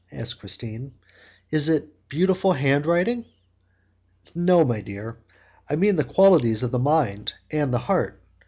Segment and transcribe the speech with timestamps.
[0.11, 0.93] asked Christine;
[1.51, 3.23] "is it a beautiful hand writing?"
[4.33, 5.17] "No, my dear.
[5.69, 8.19] I mean the qualities of the mind and the heart.